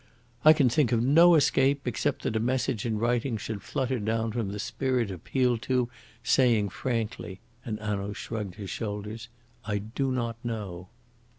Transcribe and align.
"I 0.43 0.53
can 0.53 0.67
think 0.67 0.91
of 0.91 1.03
no 1.03 1.35
escape 1.35 1.85
except 1.87 2.23
that 2.23 2.35
a 2.35 2.39
message 2.39 2.87
in 2.87 2.97
writing 2.97 3.37
should 3.37 3.61
flutter 3.61 3.99
down 3.99 4.31
from 4.31 4.47
the 4.51 4.57
spirit 4.57 5.11
appealed 5.11 5.61
to 5.69 5.89
saying 6.23 6.69
frankly," 6.69 7.39
and 7.63 7.77
Hanaud 7.77 8.13
shrugged 8.13 8.55
his 8.55 8.71
shoulders, 8.71 9.27
"'I 9.65 9.77
do 9.77 10.11
not 10.11 10.37
know.'" 10.43 10.87